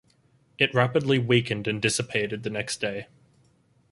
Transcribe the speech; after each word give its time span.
It 0.57 0.73
rapidly 0.73 1.19
weakened 1.19 1.67
and 1.67 1.79
dissipated 1.79 2.41
the 2.41 2.49
next 2.49 2.77
day. 2.81 3.05